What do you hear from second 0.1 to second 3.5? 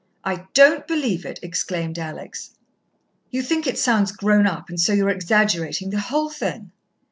"I don't believe it!" exclaimed Alex. "You